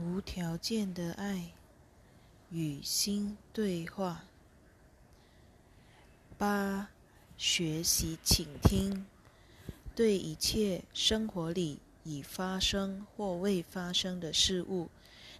[0.00, 1.52] 无条件的爱
[2.50, 4.24] 与心对话。
[6.36, 6.90] 八、
[7.36, 9.04] 学习倾听，
[9.96, 14.88] 对一切生活里已发生或未发生的事物，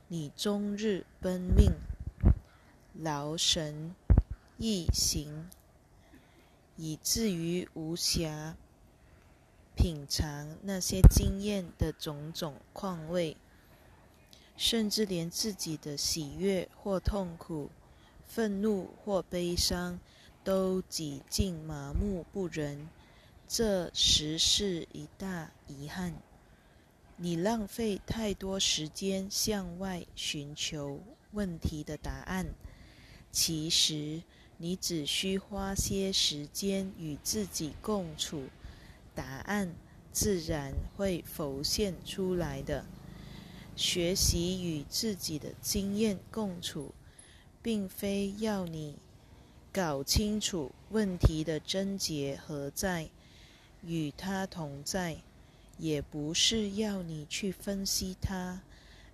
[0.09, 1.75] 你终日奔命、
[2.95, 3.95] 劳神
[4.57, 5.49] 易行，
[6.77, 8.55] 以至于无暇
[9.77, 13.37] 品尝那些经验的种种况味。
[14.59, 17.71] 甚至连自己的喜悦或痛苦、
[18.27, 20.01] 愤怒或悲伤，
[20.43, 22.89] 都几近麻木不仁，
[23.47, 26.13] 这实是一大遗憾。
[27.17, 32.45] 你浪费太多时间向外寻求问题的答案，
[33.31, 34.21] 其实
[34.57, 38.43] 你只需花些时间与自己共处，
[39.15, 39.73] 答案
[40.11, 42.85] 自然会浮现出来的。
[43.79, 46.93] 学习与自己的经验共处，
[47.63, 48.97] 并非要你
[49.73, 53.09] 搞清楚问题的症结何在，
[53.85, 55.19] 与它同在；
[55.79, 58.63] 也不是要你去分析它，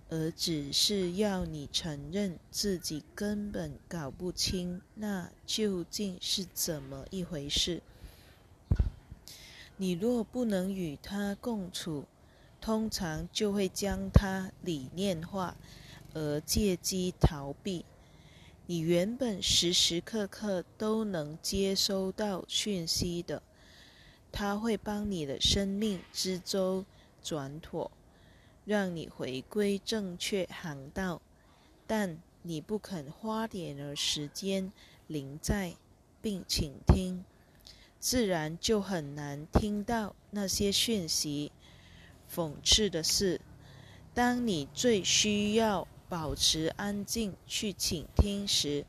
[0.09, 7.83] 而只是要你承认自己根本搞不清那究竟是怎么一回事。
[9.77, 12.05] 你若不能与它共处，
[12.65, 15.55] 通常就会将它理念化，
[16.15, 17.85] 而借机逃避。
[18.65, 23.43] 你原本时时刻刻都能接收到讯息的，
[24.31, 26.83] 它会帮你的生命之舟
[27.21, 27.91] 转妥，
[28.65, 31.21] 让你回归正确航道。
[31.85, 34.73] 但你不肯花点儿时间
[35.05, 35.75] 临在
[36.19, 37.23] 并倾听，
[37.99, 41.51] 自然就很难听到那些讯息。
[42.35, 43.39] 讽刺的是，
[44.13, 48.85] 当你最需要保持安静去倾听时，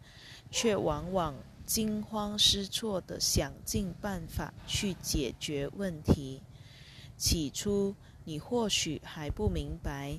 [0.51, 6.43] 却往往惊慌失措地想尽办法去解决问题。
[7.17, 10.19] 起初，你或许还不明白，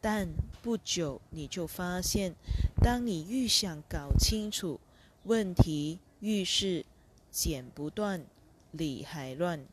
[0.00, 0.28] 但
[0.60, 2.34] 不久你就发现，
[2.82, 4.80] 当你愈想搞清楚
[5.22, 6.84] 问题，愈是
[7.30, 8.26] 剪不断，
[8.72, 9.64] 理还乱。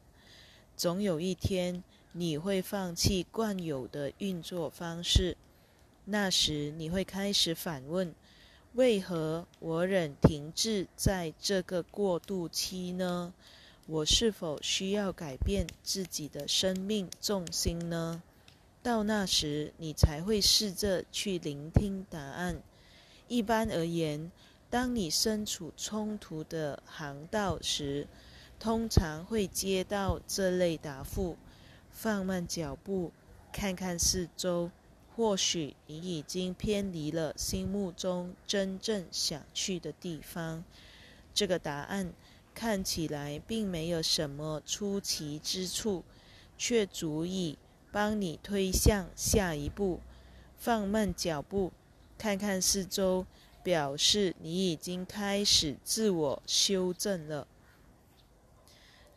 [0.78, 1.84] 总有一天。
[2.14, 5.38] 你会放弃惯有的运作方式，
[6.06, 8.14] 那时你会开始反问：
[8.74, 13.34] 为何我仍停滞在这个过渡期呢？
[13.88, 18.22] 我是否需要改变自己的生命重心呢？
[18.84, 22.62] 到那时，你才会试着去聆听答案。
[23.28, 24.32] 一般而言，
[24.70, 28.08] 当你身处冲突的航道时，
[28.60, 31.38] 通常会接到这类答复。
[31.92, 33.12] 放慢脚步，
[33.52, 34.72] 看看四周，
[35.16, 40.64] 或许你已经偏离了心目中真正想去的地方。
[41.34, 42.14] 这个答案
[42.54, 46.04] 看起来并没有什么出奇之处，
[46.58, 47.58] 却足以
[47.92, 50.00] 帮你推向下一步。
[50.58, 51.72] 放慢脚步，
[52.18, 53.26] 看看四周，
[53.64, 57.48] 表示你已经开始自我修正了。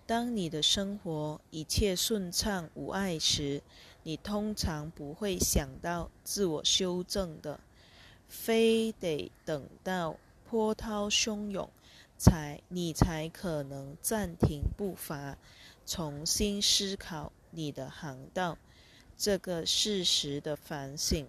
[0.07, 3.63] 当你的生活一切顺畅无碍时，
[4.03, 7.59] 你通常不会想到自我修正的，
[8.29, 10.19] 非得等到
[10.51, 11.71] 波涛汹涌，
[12.19, 15.39] 才你才可能暂停步伐，
[15.87, 18.59] 重新思考你的航道。
[19.17, 21.27] 这个事实的反省，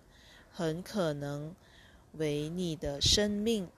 [0.51, 1.55] 很可能
[2.13, 3.69] 为你的生命，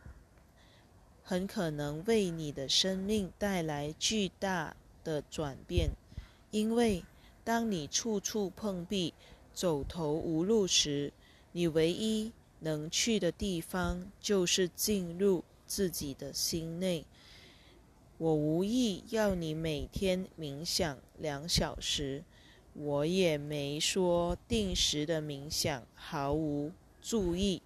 [1.23, 4.75] 很可能为你的生命带来巨大。
[5.07, 5.91] 的转变，
[6.51, 7.01] 因为
[7.45, 9.13] 当你处处碰壁、
[9.53, 11.13] 走投无路时，
[11.53, 17.05] 你唯一能去的地方就是进入自己的心内。
[18.17, 22.25] 我无意要你每天冥想两小时，
[22.73, 27.61] 我也没说定时的冥想毫无注意。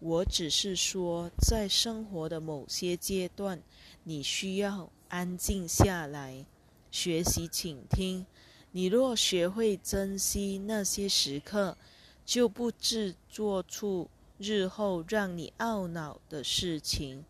[0.00, 3.62] 我只是说，在生活的某些阶段，
[4.02, 4.90] 你需要。
[5.10, 6.46] 安静下来，
[6.90, 8.24] 学习倾听。
[8.70, 11.76] 你若学会珍惜那些时刻，
[12.24, 14.08] 就不致做出
[14.38, 17.24] 日后让你懊恼的事情。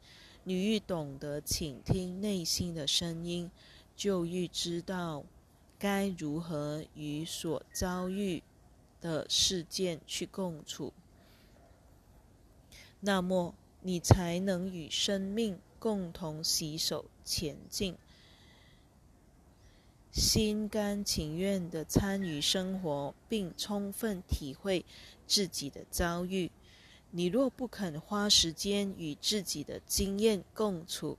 [0.45, 3.51] 你愈懂得倾听内心的声音，
[3.97, 5.25] 就愈知道
[5.79, 8.43] 该如何与所遭遇
[9.01, 10.93] 的事件去共处。
[13.01, 15.59] 那么，你才能与生命。
[15.81, 17.97] 共同洗手前进。
[20.13, 24.85] 心甘情愿地参与生活，并充分体会
[25.27, 26.51] 自己的遭遇。
[27.13, 31.17] 你若不肯花时间与自己的经验共处，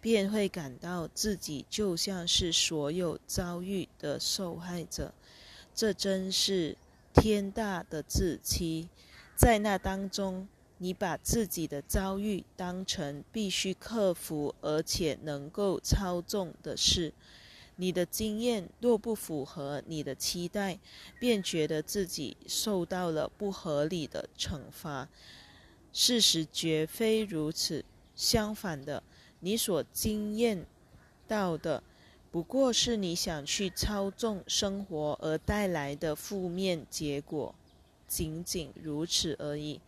[0.00, 5.12] 便会感到自己就像是所有遭遇的受害者。
[5.74, 6.76] 这真是
[7.12, 8.88] 天大的自欺！
[9.34, 10.46] 在那当中，
[10.78, 17.12] 你把自己的遭遇当成必须克服而且能够操纵的事。
[17.76, 20.78] 你的经验若不符合你的期待，
[21.20, 25.08] 便觉得自己受到了不合理的惩罚。
[25.92, 27.84] 事实绝非如此，
[28.14, 29.02] 相反的，
[29.40, 30.66] 你所经验
[31.26, 31.82] 到的
[32.30, 37.54] 不过是你想去操纵生活而带来的负面结果，
[38.06, 39.80] 仅仅如此而已。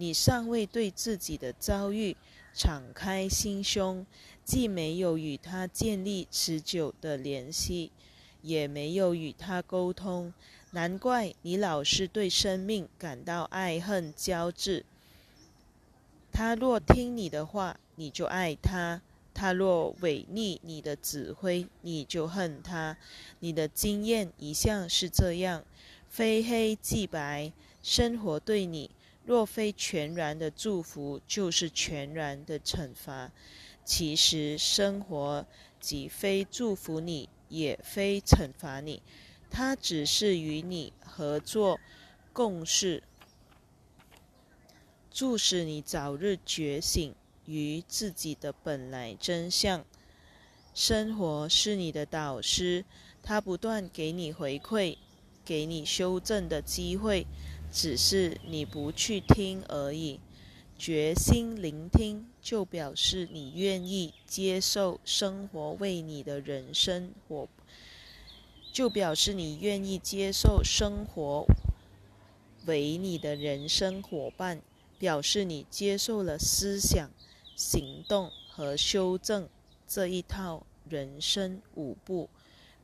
[0.00, 2.16] 你尚未对自己的遭遇。
[2.54, 4.04] 敞开心胸，
[4.44, 7.92] 既没有与他建立持久的联系，
[8.42, 10.32] 也没有与他沟通。
[10.72, 14.84] 难怪你老是对生命感到爱恨交织。
[16.32, 19.00] 他若听你的话，你就爱他；
[19.32, 22.96] 他若违逆你的指挥，你就恨他。
[23.38, 25.64] 你的经验一向是这样，
[26.08, 27.52] 非黑即白。
[27.82, 28.90] 生活对你。
[29.28, 33.30] 若非全然的祝福，就是全然的惩罚。
[33.84, 35.46] 其实生活
[35.78, 39.02] 既非祝福你，也非惩罚你，
[39.50, 41.78] 它只是与你合作
[42.32, 43.02] 共事，
[45.10, 47.14] 促使你早日觉醒
[47.44, 49.84] 于自己的本来真相。
[50.72, 52.82] 生活是你的导师，
[53.22, 54.96] 它不断给你回馈，
[55.44, 57.26] 给你修正的机会。
[57.70, 60.20] 只是你不去听而已，
[60.78, 67.48] 决心聆听，就表示你愿意接受生活为你的人生伙，
[68.72, 71.46] 就表示你愿意接受生活
[72.66, 74.62] 为你的人生伙伴，
[74.98, 77.10] 表示你接受了思想、
[77.54, 79.48] 行动和修正
[79.86, 82.28] 这一套人生舞步，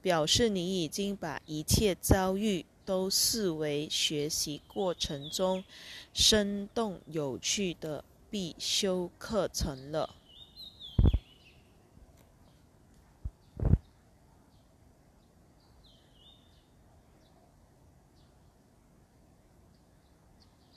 [0.03, 2.67] 表示你已经把一切遭遇。
[2.85, 5.65] 都视为学习过程中
[6.13, 10.15] 生动有趣的必修课程了。